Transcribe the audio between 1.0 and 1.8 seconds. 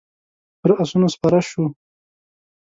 سپاره شوو.